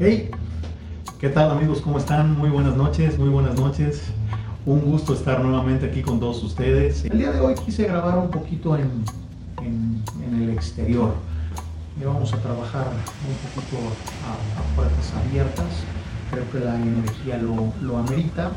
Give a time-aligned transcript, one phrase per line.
[0.00, 0.30] Hey,
[1.18, 1.80] ¿qué tal amigos?
[1.80, 2.38] ¿Cómo están?
[2.38, 4.00] Muy buenas noches, muy buenas noches.
[4.64, 7.04] Un gusto estar nuevamente aquí con todos ustedes.
[7.04, 9.04] El día de hoy quise grabar un poquito en,
[10.40, 11.14] el exterior.
[12.00, 15.66] Y vamos a trabajar un poquito a, a, puertas abiertas.
[16.30, 18.52] Creo que la energía lo, lo amerita.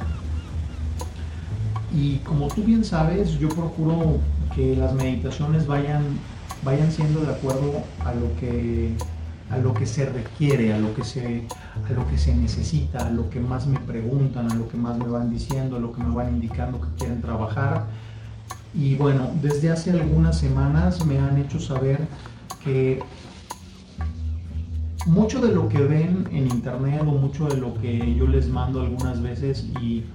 [1.92, 4.20] Y como tú bien sabes, yo procuro
[4.56, 6.04] que las meditaciones vayan,
[6.64, 8.94] vayan siendo de acuerdo a lo que
[9.52, 11.46] a lo que se requiere, a lo que se,
[11.88, 14.98] a lo que se necesita, a lo que más me preguntan, a lo que más
[14.98, 17.88] me van diciendo, a lo que me van indicando que quieren trabajar.
[18.74, 22.00] Y bueno, desde hace algunas semanas me han hecho saber
[22.64, 23.04] que
[25.06, 28.82] mucho de lo que ven en internet o mucho de lo que yo les mando
[28.82, 30.06] algunas veces y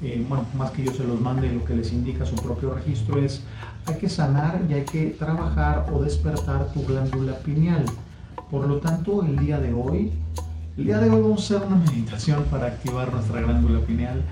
[0.00, 3.18] eh, bueno, más que yo se los mande, lo que les indica su propio registro
[3.18, 3.42] es
[3.86, 7.84] hay que sanar y hay que trabajar o despertar tu glándula pineal.
[8.50, 10.10] Por lo tanto, el día de hoy,
[10.78, 14.22] el día de hoy vamos a hacer una meditación para activar nuestra glándula pineal.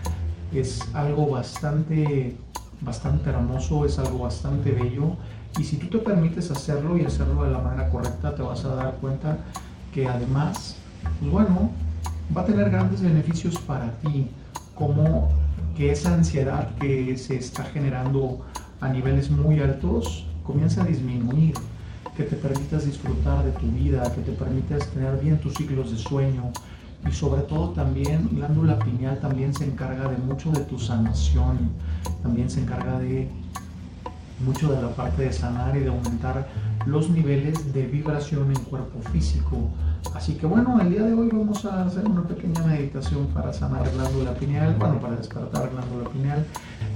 [0.54, 2.34] Es algo bastante,
[2.80, 5.16] bastante hermoso, es algo bastante bello.
[5.58, 8.74] Y si tú te permites hacerlo y hacerlo de la manera correcta, te vas a
[8.74, 9.36] dar cuenta
[9.92, 10.76] que además,
[11.20, 11.70] pues bueno,
[12.34, 14.30] va a tener grandes beneficios para ti,
[14.74, 15.28] como
[15.76, 18.46] que esa ansiedad que se está generando
[18.80, 21.54] a niveles muy altos comienza a disminuir
[22.16, 25.98] que te permitas disfrutar de tu vida, que te permitas tener bien tus ciclos de
[25.98, 26.50] sueño
[27.06, 31.70] y sobre todo también glándula pineal también se encarga de mucho de tu sanación,
[32.22, 33.28] también se encarga de
[34.44, 36.48] mucho de la parte de sanar y de aumentar
[36.86, 39.70] los niveles de vibración en cuerpo físico.
[40.14, 43.90] Así que bueno, el día de hoy vamos a hacer una pequeña meditación para sanar
[43.90, 46.44] glándula pineal, bueno, para despertar glándula pineal.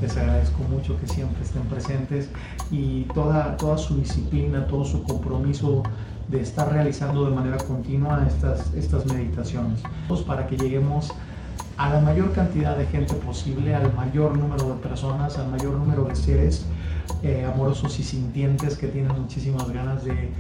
[0.01, 2.29] Les agradezco mucho que siempre estén presentes
[2.71, 5.83] y toda, toda su disciplina, todo su compromiso
[6.29, 9.83] de estar realizando de manera continua estas, estas meditaciones,
[10.27, 11.13] para que lleguemos
[11.77, 16.05] a la mayor cantidad de gente posible, al mayor número de personas, al mayor número
[16.05, 16.65] de seres
[17.23, 20.31] eh, amorosos y sintientes que tienen muchísimas ganas de,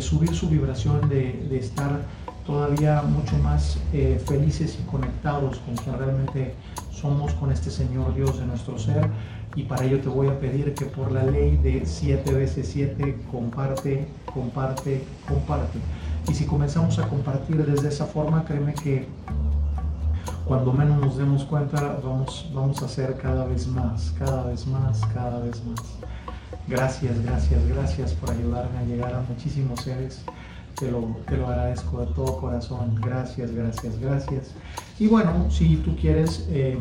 [0.00, 2.02] subir su vibración, de, de, estar
[2.46, 6.54] todavía mucho más eh, felices y conectados con quien realmente
[6.98, 9.08] somos, con este Señor Dios de nuestro ser.
[9.54, 13.18] Y para ello te voy a pedir que por la ley de 7 veces 7
[13.30, 15.78] comparte, comparte, comparte.
[16.28, 19.06] Y si comenzamos a compartir desde esa forma, créeme que
[20.44, 25.00] cuando menos nos demos cuenta, vamos, vamos a hacer cada vez más, cada vez más,
[25.14, 25.82] cada vez más.
[26.66, 30.24] Gracias, gracias, gracias por ayudarme a llegar a muchísimos seres.
[30.78, 32.94] Te lo, te lo agradezco de todo corazón.
[33.00, 34.54] Gracias, gracias, gracias.
[35.00, 36.78] Y bueno, si tú quieres eh,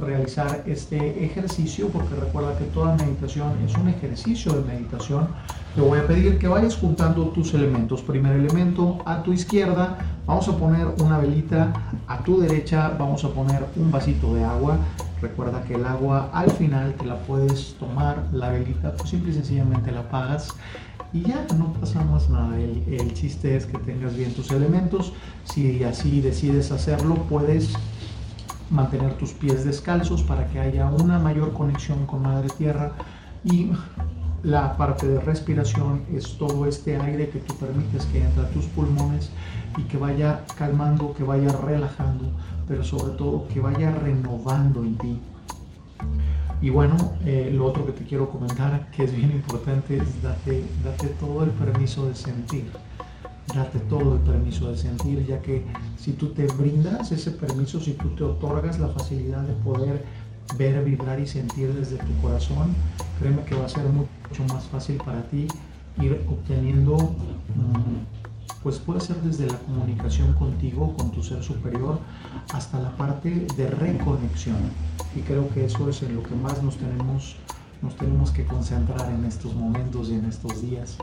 [0.00, 5.28] realizar este ejercicio, porque recuerda que toda meditación es un ejercicio de meditación,
[5.74, 8.02] te voy a pedir que vayas juntando tus elementos.
[8.02, 11.72] Primer elemento a tu izquierda, vamos a poner una velita,
[12.06, 14.78] a tu derecha vamos a poner un vasito de agua.
[15.20, 19.34] Recuerda que el agua al final te la puedes tomar, la velita, pues simple y
[19.34, 20.54] sencillamente la apagas
[21.12, 22.56] y ya no pasa más nada.
[22.56, 25.12] El, el, chiste es que tengas bien tus elementos.
[25.44, 27.74] Si así decides hacerlo, puedes
[28.70, 32.92] mantener tus pies descalzos para que haya una mayor conexión con Madre Tierra
[33.44, 33.72] y
[34.42, 38.64] la parte de respiración es todo este aire que tú permites que entre a tus
[38.66, 39.30] pulmones
[39.76, 42.30] y que vaya calmando, que vaya relajando,
[42.66, 45.20] pero sobre todo que vaya renovando en ti.
[46.62, 46.94] Y bueno,
[47.24, 51.44] eh, lo otro que te quiero comentar, que es bien importante, es date, date todo
[51.44, 52.70] el permiso de sentir.
[53.54, 55.64] Date todo el permiso de sentir, ya que
[55.96, 60.04] si tú te brindas ese permiso, si tú te otorgas la facilidad de poder
[60.56, 62.74] ver, vibrar y sentir desde tu corazón,
[63.18, 65.48] créeme que va a ser mucho más fácil para ti
[66.00, 68.19] ir obteniendo, mm,
[68.62, 71.98] pues puede ser desde la comunicación contigo, con tu ser superior,
[72.52, 74.58] hasta la parte de reconexión.
[75.14, 77.36] Y creo que eso es en lo que más nos tenemos,
[77.82, 80.98] nos tenemos que concentrar en estos momentos y en estos días.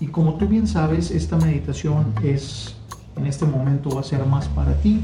[0.00, 2.76] Y como tú bien sabes, esta meditación es,
[3.16, 5.00] en este momento va a ser más para ti,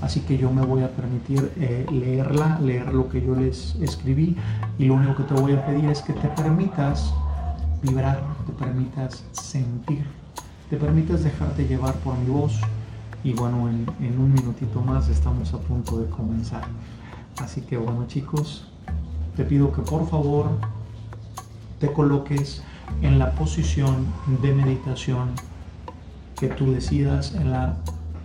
[0.00, 4.36] así que yo me voy a permitir eh, leerla, leer lo que yo les escribí
[4.78, 7.12] y lo único que te voy a pedir es que te permitas
[7.82, 10.04] vibrar, te permitas sentir,
[10.70, 12.60] te permitas dejarte llevar por mi voz
[13.24, 16.62] y bueno, en, en un minutito más estamos a punto de comenzar.
[17.38, 18.68] Así que bueno chicos,
[19.36, 20.46] te pido que por favor
[21.78, 22.62] te coloques
[23.02, 24.06] en la posición
[24.42, 25.30] de meditación
[26.38, 27.76] que tú decidas, en la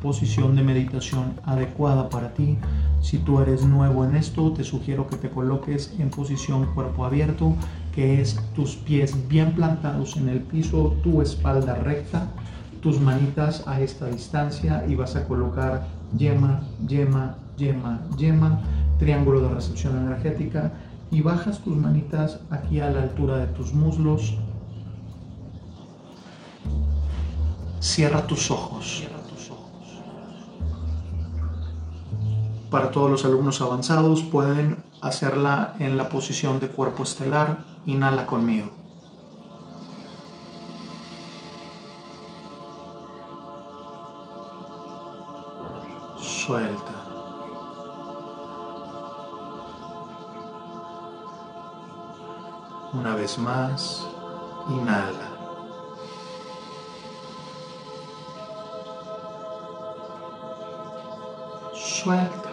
[0.01, 2.57] posición de meditación adecuada para ti.
[3.01, 7.55] Si tú eres nuevo en esto, te sugiero que te coloques en posición cuerpo abierto,
[7.93, 12.27] que es tus pies bien plantados en el piso, tu espalda recta,
[12.81, 15.87] tus manitas a esta distancia y vas a colocar
[16.17, 18.61] yema, yema, yema, yema,
[18.99, 20.71] triángulo de recepción energética
[21.11, 24.37] y bajas tus manitas aquí a la altura de tus muslos.
[27.79, 29.07] Cierra tus ojos.
[32.73, 37.72] Para todos los alumnos avanzados pueden hacerla en la posición de cuerpo estelar.
[37.85, 38.69] Inhala conmigo.
[46.17, 46.93] Suelta.
[52.93, 54.07] Una vez más,
[54.69, 55.29] inhala.
[61.73, 62.52] Suelta.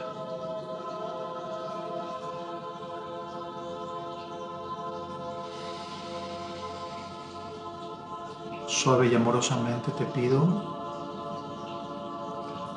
[8.71, 10.79] Suave y amorosamente te pido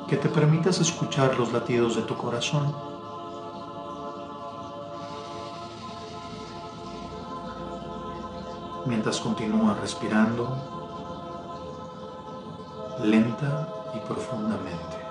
[0.10, 2.76] que te permitas escuchar los latidos de tu corazón.
[8.88, 10.58] Mientras continúa respirando
[13.04, 15.03] lenta y profundamente.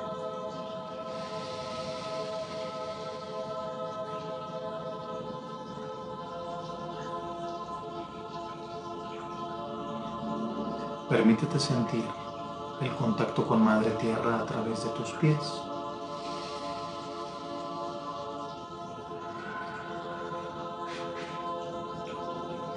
[11.13, 12.07] Permítete sentir
[12.81, 15.37] el contacto con Madre Tierra a través de tus pies.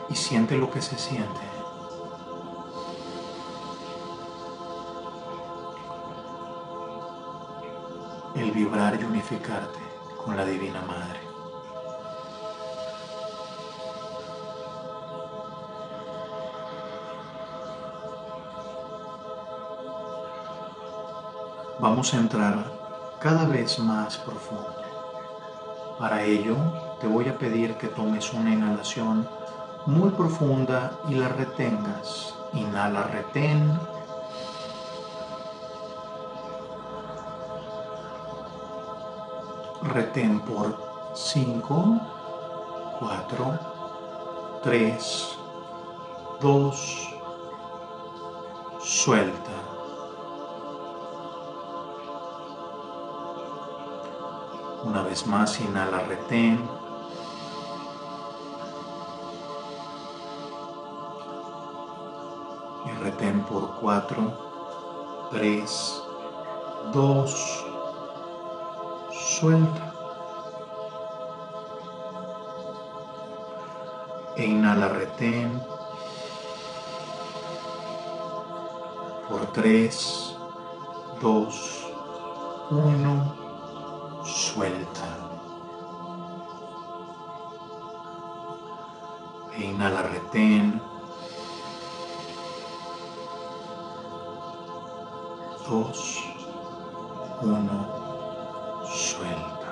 [0.10, 1.40] Y siente lo que se siente.
[8.36, 9.80] El vibrar y unificarte
[10.26, 11.25] con la Divina Madre.
[21.88, 22.56] Vamos a entrar
[23.20, 24.74] cada vez más profundo.
[26.00, 26.56] Para ello,
[27.00, 29.30] te voy a pedir que tomes una inhalación
[29.86, 32.34] muy profunda y la retengas.
[32.54, 33.80] Inhala, retén.
[39.84, 40.76] Retén por
[41.14, 42.02] 5,
[43.00, 43.60] 4,
[44.64, 45.38] 3,
[46.42, 47.16] 2,
[48.80, 49.65] suelta.
[54.86, 56.70] Una vez más, inhala, retén.
[62.86, 66.04] Y retén por 4, 3,
[66.94, 67.66] 2,
[69.12, 69.94] suelta.
[74.36, 75.64] E inhala, retén.
[79.28, 80.38] Por 3,
[81.22, 81.86] 2,
[82.70, 83.45] 1
[84.56, 85.06] suelta.
[89.58, 90.82] E inhala, retén.
[95.68, 96.24] Dos,
[97.42, 97.80] uno,
[98.86, 99.72] suelta.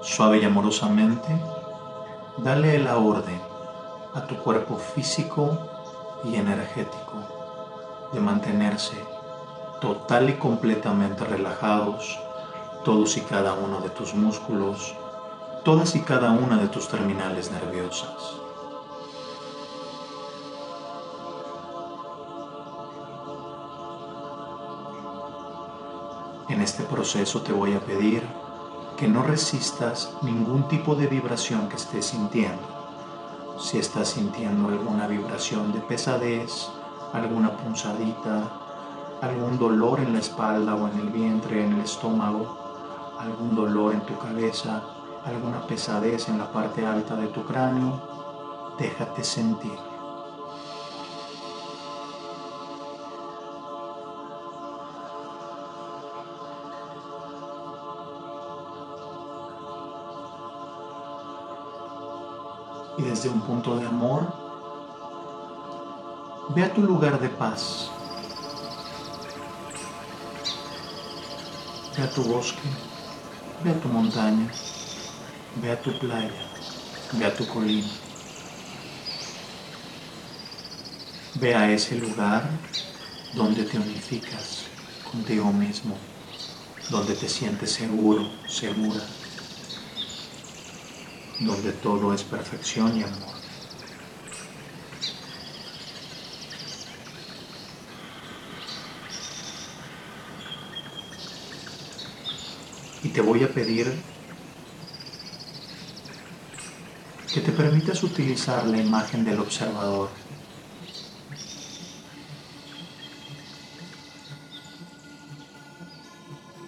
[0.00, 1.28] Suave y amorosamente,
[2.38, 3.40] dale la orden
[4.14, 5.58] a tu cuerpo físico
[6.24, 7.16] y energético
[8.12, 9.13] de mantenerse
[9.84, 12.18] total y completamente relajados,
[12.86, 14.94] todos y cada uno de tus músculos,
[15.62, 18.40] todas y cada una de tus terminales nerviosas.
[26.48, 28.22] En este proceso te voy a pedir
[28.96, 33.58] que no resistas ningún tipo de vibración que estés sintiendo.
[33.60, 36.68] Si estás sintiendo alguna vibración de pesadez,
[37.12, 38.63] alguna punzadita,
[39.24, 42.58] algún dolor en la espalda o en el vientre, en el estómago,
[43.18, 44.82] algún dolor en tu cabeza,
[45.24, 48.02] alguna pesadez en la parte alta de tu cráneo,
[48.78, 49.78] déjate sentir.
[62.98, 64.26] Y desde un punto de amor,
[66.54, 67.90] ve a tu lugar de paz.
[72.04, 72.68] Ve a tu bosque,
[73.64, 74.46] ve a tu montaña,
[75.56, 76.44] ve a tu playa,
[77.18, 77.88] ve a tu colina.
[81.40, 82.42] Ve a ese lugar
[83.32, 84.64] donde te unificas
[85.10, 85.96] contigo mismo,
[86.90, 89.00] donde te sientes seguro, segura,
[91.40, 93.43] donde todo es perfección y amor.
[103.04, 103.92] Y te voy a pedir
[107.34, 110.08] que te permitas utilizar la imagen del observador.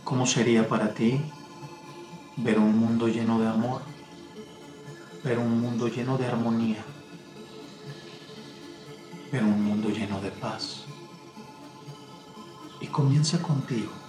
[0.04, 1.20] ¿Cómo sería para ti
[2.36, 3.80] ver un mundo lleno de amor,
[5.24, 6.84] ver un mundo lleno de armonía,
[9.32, 10.84] ver un mundo lleno de paz?
[12.80, 14.05] Y comienza contigo.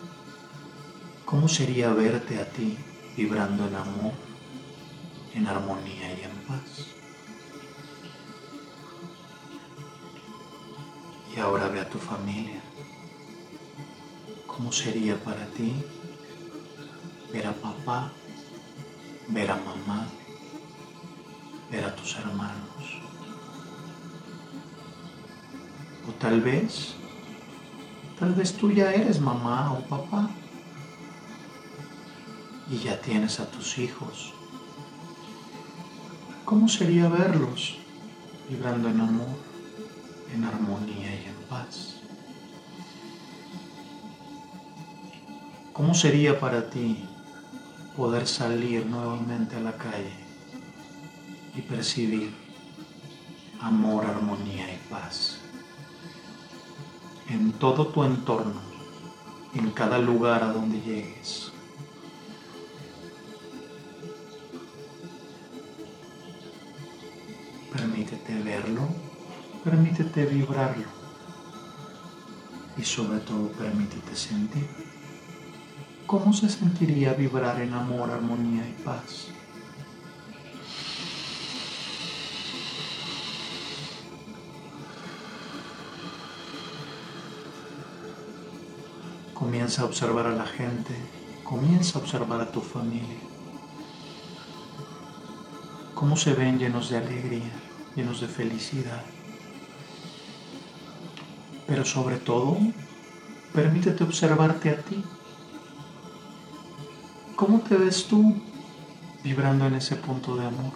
[1.27, 2.77] ¿Cómo sería verte a ti
[3.17, 4.13] vibrando en amor,
[5.35, 6.95] en armonía y en paz?
[11.35, 12.61] Y ahora ve a tu familia.
[14.47, 15.73] ¿Cómo sería para ti
[17.33, 18.09] ver a papá,
[19.27, 20.07] ver a mamá,
[21.69, 23.01] ver a tus hermanos?
[26.07, 26.95] O tal vez,
[28.17, 30.29] tal vez tú ya eres mamá o papá
[32.69, 34.33] y ya tienes a tus hijos.
[36.45, 37.77] ¿Cómo sería verlos
[38.49, 39.37] vibrando en amor,
[40.33, 41.97] en armonía y en paz?
[45.73, 47.05] ¿Cómo sería para ti
[47.95, 50.13] poder salir nuevamente a la calle
[51.55, 52.33] y percibir
[53.61, 55.39] amor, armonía y paz
[57.29, 58.61] en todo tu entorno,
[59.53, 61.51] en cada lugar a donde llegues?
[68.07, 68.87] Permítete verlo,
[69.65, 70.85] permítete vibrarlo
[72.77, 74.65] y sobre todo permítete sentir.
[76.05, 79.27] ¿Cómo se sentiría vibrar en amor, armonía y paz?
[89.33, 90.95] Comienza a observar a la gente,
[91.43, 93.19] comienza a observar a tu familia.
[95.93, 97.66] Cómo se ven llenos de alegría,
[97.97, 99.01] llenos de felicidad.
[101.65, 102.57] Pero sobre todo,
[103.53, 105.03] permítete observarte a ti.
[107.35, 108.39] ¿Cómo te ves tú
[109.23, 110.73] vibrando en ese punto de amor?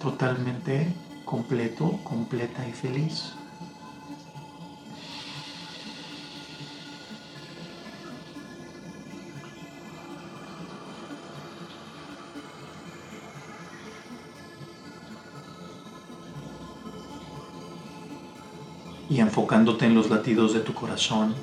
[0.00, 0.94] Totalmente
[1.24, 3.32] completo, completa y feliz.
[19.08, 21.34] Y enfocándote en los latidos de tu corazón,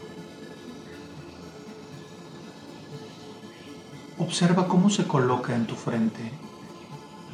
[4.18, 6.32] observa cómo se coloca en tu frente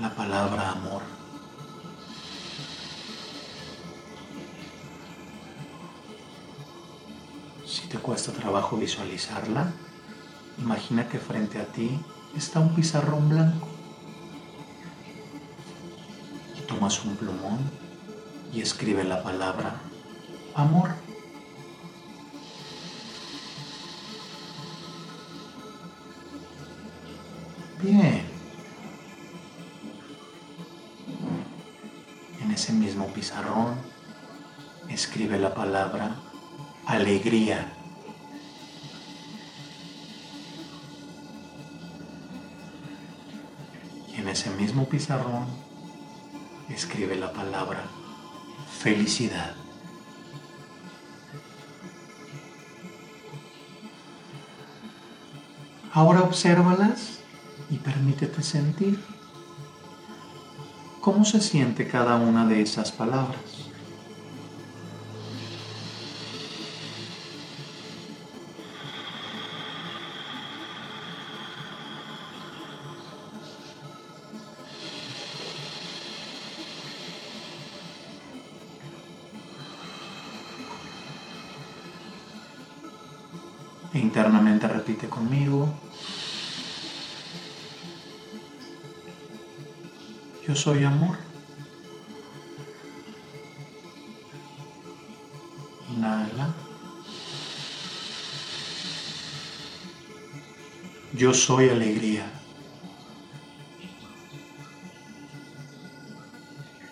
[0.01, 1.01] la palabra amor.
[7.65, 9.71] Si te cuesta trabajo visualizarla,
[10.57, 11.99] imagina que frente a ti
[12.35, 13.67] está un pizarrón blanco.
[16.57, 17.59] Y tomas un plumón
[18.53, 19.75] y escribe la palabra
[20.57, 20.89] amor.
[27.81, 28.25] Bien.
[32.41, 33.75] En ese mismo pizarrón
[34.89, 36.15] escribe la palabra
[36.87, 37.71] alegría.
[44.11, 45.45] Y en ese mismo pizarrón
[46.69, 47.83] escribe la palabra
[48.81, 49.66] felicidad.
[55.97, 57.21] Ahora obsérvalas
[57.71, 59.03] y permítete sentir
[61.01, 63.66] cómo se siente cada una de esas palabras.
[90.47, 91.17] Yo soy amor.
[95.89, 96.53] Inhala.
[101.13, 102.31] Yo soy alegría.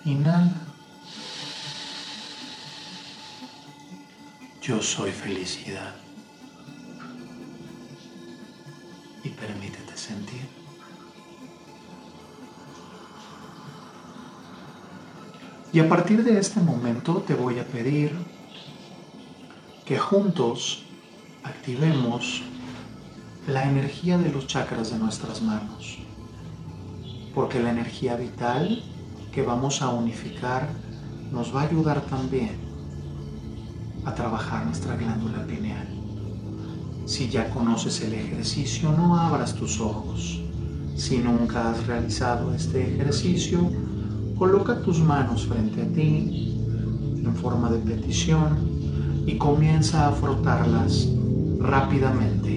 [0.04, 0.52] Inhala.
[4.62, 6.05] Yo soy felicidad.
[15.76, 18.14] Y a partir de este momento te voy a pedir
[19.84, 20.86] que juntos
[21.44, 22.44] activemos
[23.46, 25.98] la energía de los chakras de nuestras manos.
[27.34, 28.84] Porque la energía vital
[29.34, 30.70] que vamos a unificar
[31.34, 32.56] nos va a ayudar también
[34.06, 35.90] a trabajar nuestra glándula pineal.
[37.06, 40.40] Si ya conoces el ejercicio, no abras tus ojos.
[40.96, 43.70] Si nunca has realizado este ejercicio,
[44.38, 46.52] coloca tus manos frente a ti
[47.24, 48.76] en forma de petición
[49.26, 51.08] y comienza a frotarlas
[51.60, 52.54] rápidamente.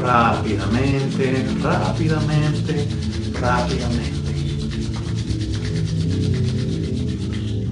[0.00, 2.88] Rápidamente, rápidamente,
[3.40, 4.16] rápidamente.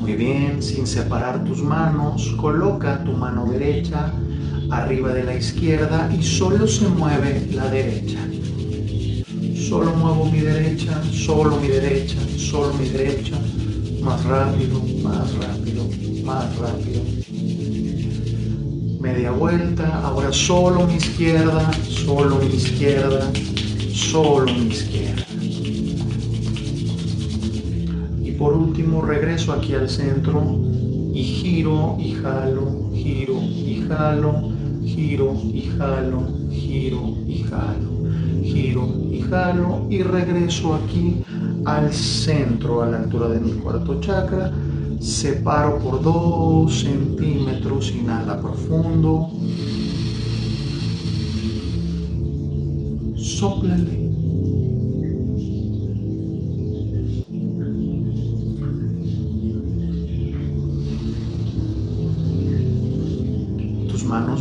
[0.01, 4.13] Muy bien, sin separar tus manos, coloca tu mano derecha
[4.83, 8.19] arriba de la izquierda y solo se mueve la derecha.
[9.69, 13.37] Solo muevo mi derecha, solo mi derecha, solo mi derecha.
[14.03, 15.89] Más rápido, más rápido,
[16.25, 17.03] más rápido.
[19.01, 23.31] Media vuelta, ahora solo mi izquierda, solo mi izquierda,
[23.93, 25.25] solo mi izquierda.
[28.39, 30.61] por último regreso aquí al centro
[31.15, 34.54] y giro y jalo, giro y jalo,
[34.95, 37.91] giro y jalo, giro y jalo,
[38.43, 41.17] giro y jalo y regreso aquí
[41.65, 44.53] al centro a la altura de mi cuarto chakra.
[45.01, 49.31] Separo por dos centímetros, inhala profundo.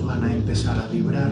[0.02, 1.30] Van a empezar a vibrar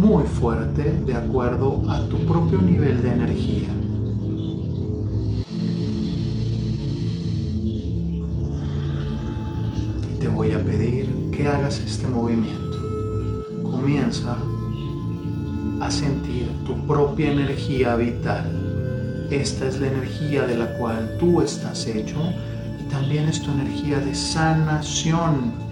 [0.00, 3.68] muy fuerte de acuerdo a tu propio nivel de energía.
[10.20, 12.78] Te voy a pedir que hagas este movimiento.
[13.62, 14.36] Comienza
[15.80, 19.26] a sentir tu propia energía vital.
[19.30, 22.20] Esta es la energía de la cual tú estás hecho
[22.80, 25.64] y también es tu energía de sanación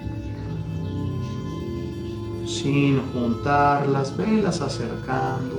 [2.62, 5.56] sin juntar las velas acercando,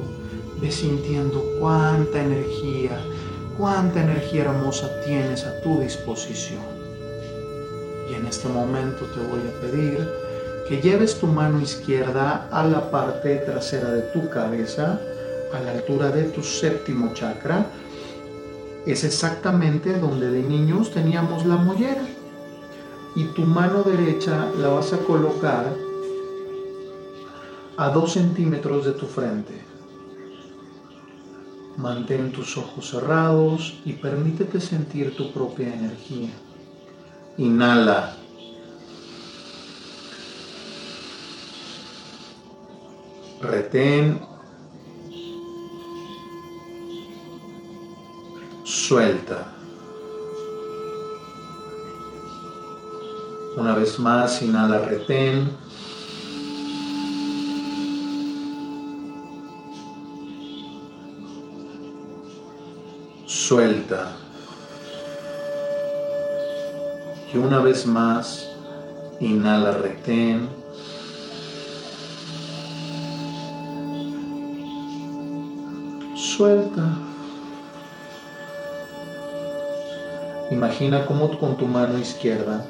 [0.62, 2.98] ve sintiendo cuánta energía,
[3.58, 6.63] cuánta energía hermosa tienes a tu disposición.
[8.10, 10.10] Y en este momento te voy a pedir
[10.70, 14.98] que lleves tu mano izquierda a la parte trasera de tu cabeza,
[15.54, 17.66] a la altura de tu séptimo chakra.
[18.86, 22.04] Es exactamente donde de niños teníamos la mollera.
[23.16, 25.83] Y tu mano derecha la vas a colocar
[27.77, 29.63] a dos centímetros de tu frente.
[31.77, 36.29] Mantén tus ojos cerrados y permítete sentir tu propia energía.
[37.38, 38.15] Inhala.
[43.41, 44.21] Retén.
[48.63, 49.53] Suelta.
[53.57, 55.62] Una vez más, inhala, retén.
[63.47, 64.13] Suelta.
[67.34, 68.47] Y una vez más,
[69.19, 70.47] inhala, retén.
[76.15, 76.86] Suelta.
[80.49, 82.65] Imagina cómo con tu mano izquierda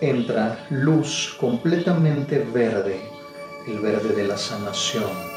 [0.00, 3.00] entra luz completamente verde,
[3.68, 5.33] el verde de la sanación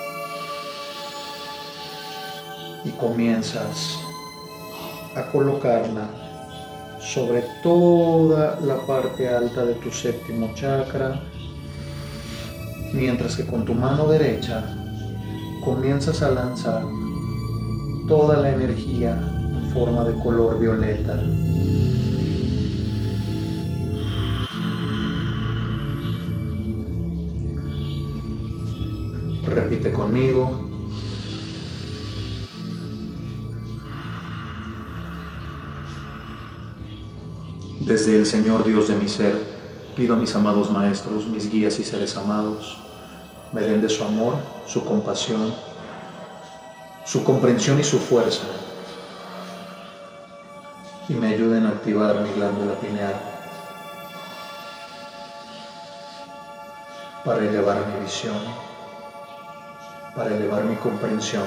[2.88, 4.00] y comienzas
[5.16, 6.08] a colocarla
[7.00, 11.22] sobre toda la parte alta de tu séptimo chakra,
[12.94, 14.64] mientras que con tu mano derecha
[15.64, 16.84] comienzas a lanzar
[18.08, 21.16] toda la energía en forma de color violeta.
[29.46, 30.77] Repite conmigo.
[37.88, 39.42] Desde el Señor Dios de mi ser,
[39.96, 42.78] pido a mis amados maestros, mis guías y seres amados,
[43.54, 44.34] me den de su amor,
[44.66, 45.54] su compasión,
[47.06, 48.44] su comprensión y su fuerza,
[51.08, 53.16] y me ayuden a activar mi glándula pineal
[57.24, 58.36] para elevar mi visión,
[60.14, 61.46] para elevar mi comprensión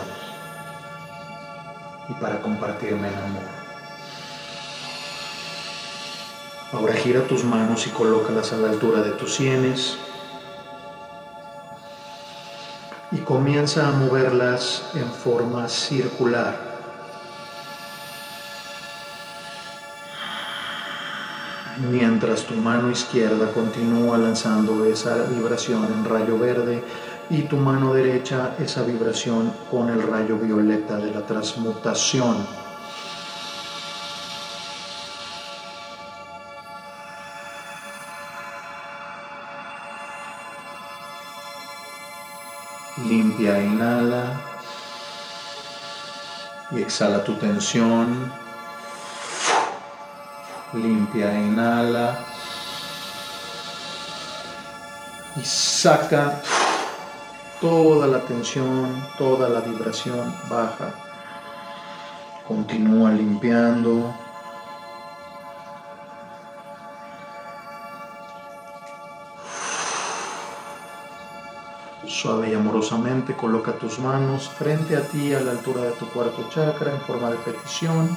[2.09, 3.59] y para compartirme en amor.
[6.72, 9.96] Ahora gira tus manos y colócalas a la altura de tus sienes.
[13.12, 16.70] Y comienza a moverlas en forma circular.
[21.88, 26.83] mientras tu mano izquierda continúa lanzando esa vibración en rayo verde
[27.30, 32.59] y tu mano derecha esa vibración con el rayo violeta de la transmutación.
[46.90, 48.33] Exhala tu tensión
[50.72, 52.18] limpia, inhala
[55.37, 56.42] y saca
[57.61, 60.90] toda la tensión, toda la vibración baja.
[62.48, 64.12] Continúa limpiando.
[72.06, 76.48] Suave y amorosamente coloca tus manos frente a ti a la altura de tu cuarto
[76.48, 78.16] chakra en forma de petición.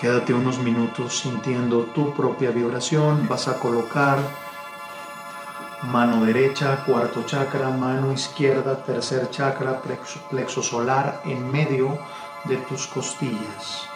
[0.00, 3.28] Quédate unos minutos sintiendo tu propia vibración.
[3.28, 4.18] Vas a colocar
[5.82, 11.98] mano derecha, cuarto chakra, mano izquierda, tercer chakra, plexo, solar en medio
[12.44, 13.88] de tus costillas.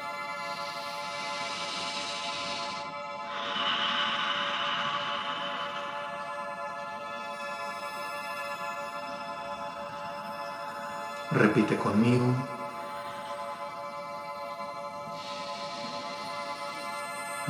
[11.31, 12.27] Repite conmigo.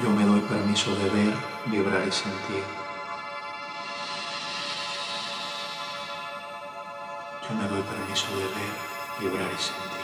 [0.03, 1.35] Yo me doy permiso de ver,
[1.67, 2.84] vibrar y sentir.
[7.47, 8.75] Yo me doy permiso de ver,
[9.21, 9.95] vibrar y sentir.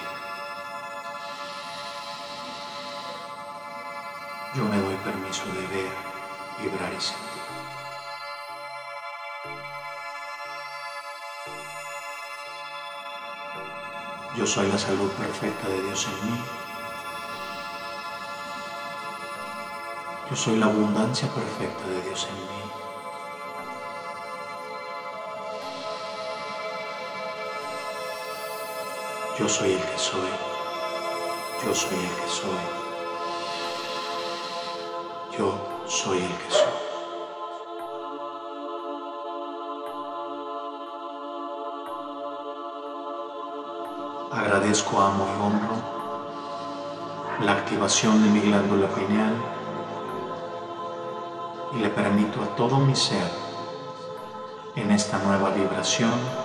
[4.55, 5.93] Yo me doy permiso de ver,
[6.61, 7.31] vibrar y sentir.
[14.37, 16.41] Yo soy la salud perfecta de Dios en mí.
[20.29, 22.80] Yo soy la abundancia perfecta de Dios en mí.
[29.41, 30.29] Yo soy el que soy.
[31.65, 32.61] Yo soy el que soy.
[35.39, 35.55] Yo
[35.87, 36.75] soy el que soy.
[44.31, 45.77] Agradezco, amo y honro
[47.47, 49.35] la activación de mi glándula pineal
[51.73, 53.27] y le permito a todo mi ser
[54.77, 56.40] en esta nueva vibración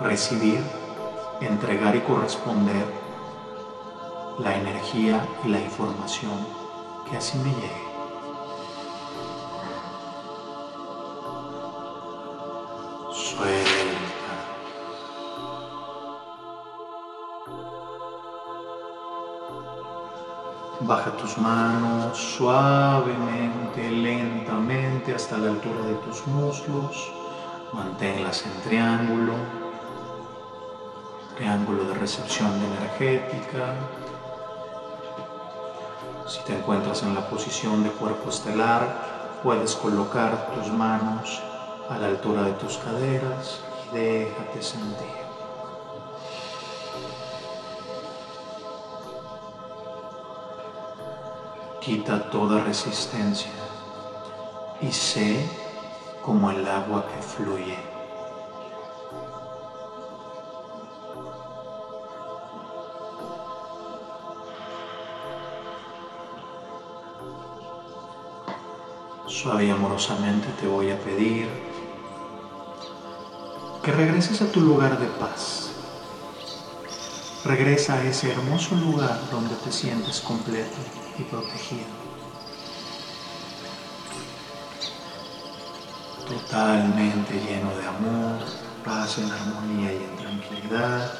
[0.00, 0.62] recibir,
[1.40, 2.86] entregar y corresponder
[4.38, 6.46] la energía y la información
[7.08, 7.90] que así me llegue.
[20.82, 27.12] Baja tus manos suavemente, lentamente hasta la altura de tus muslos.
[27.72, 29.34] Manténlas en triángulo,
[31.40, 33.72] triángulo de recepción energética.
[36.28, 41.40] Si te encuentras en la posición de cuerpo estelar, puedes colocar tus manos
[41.88, 45.20] a la altura de tus caderas y déjate sentir.
[51.80, 53.50] quita toda resistencia
[54.82, 55.48] y sé
[56.22, 57.89] como el agua que fluye.
[69.40, 71.48] Suave y amorosamente te voy a pedir
[73.82, 75.70] que regreses a tu lugar de paz.
[77.46, 80.76] Regresa a ese hermoso lugar donde te sientes completo
[81.18, 81.86] y protegido.
[86.28, 88.44] Totalmente lleno de amor,
[88.84, 91.14] paz, en armonía y en tranquilidad.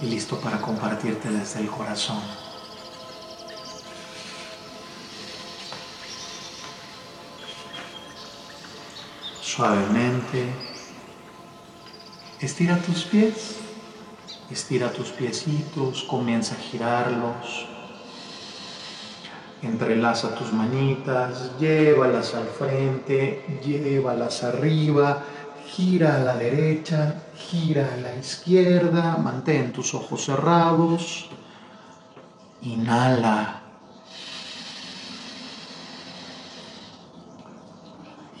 [0.00, 2.49] Y listo para compartirte desde el corazón.
[9.60, 10.48] Suavemente,
[12.40, 13.58] estira tus pies
[14.50, 17.68] Estira tus piecitos, comienza a girarlos.
[19.60, 25.24] Entrelaza tus manitas, llévalas al frente, llévalas arriba,
[25.68, 31.28] gira a la derecha, gira a la izquierda, mantén tus ojos cerrados,
[32.62, 33.59] inhala.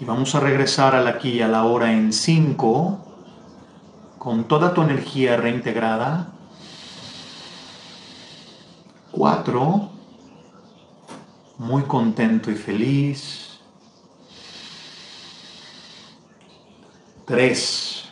[0.00, 2.98] Y vamos a regresar al aquí y a la hora en 5,
[4.18, 6.32] con toda tu energía reintegrada.
[9.12, 9.90] 4,
[11.58, 13.60] muy contento y feliz.
[17.26, 18.08] Tres,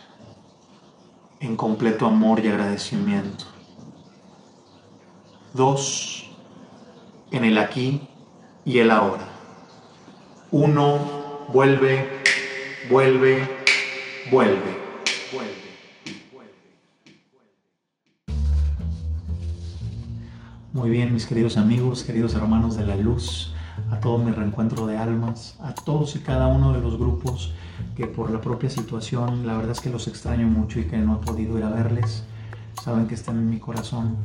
[1.40, 3.46] en completo amor y agradecimiento.
[5.54, 6.30] Dos,
[7.30, 8.06] en el aquí
[8.66, 9.26] y el ahora.
[11.48, 12.06] Uno, vuelve,
[12.90, 13.48] vuelve,
[14.30, 14.78] vuelve.
[20.74, 23.54] Muy bien, mis queridos amigos, queridos hermanos de la luz,
[23.90, 27.54] a todo mi reencuentro de almas, a todos y cada uno de los grupos
[27.96, 31.16] que por la propia situación, la verdad es que los extraño mucho y que no
[31.16, 32.24] he podido ir a verles,
[32.84, 34.16] saben que están en mi corazón.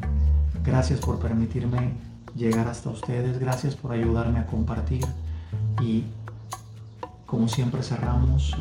[0.64, 1.94] Gracias por permitirme
[2.36, 5.06] llegar hasta ustedes, gracias por ayudarme a compartir
[5.82, 6.04] y
[7.34, 8.56] como siempre cerramos,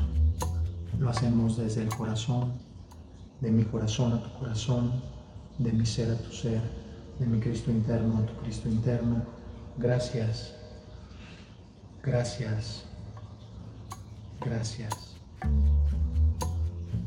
[0.99, 2.55] lo hacemos desde el corazón,
[3.43, 4.93] de mi corazón a tu corazón,
[5.59, 6.63] de mi ser a tu ser
[7.19, 9.25] de mi Cristo interno a tu Cristo interno.
[9.77, 10.55] Gracias,
[12.03, 12.85] gracias,
[14.41, 15.17] gracias.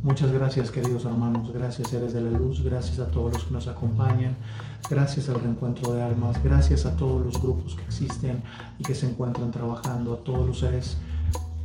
[0.04, 3.68] Muchas gracias queridos hermanos, gracias seres de la luz, gracias a todos los que nos
[3.68, 4.36] acompañan,
[4.88, 8.44] gracias al reencuentro de almas, gracias a todos los grupos que existen
[8.78, 10.98] y que se encuentran trabajando, a todos los seres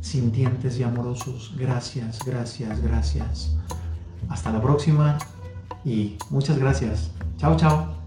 [0.01, 3.55] sintientes y amorosos, gracias, gracias, gracias.
[4.29, 5.17] Hasta la próxima
[5.85, 7.11] y muchas gracias.
[7.37, 8.00] Chao, chao.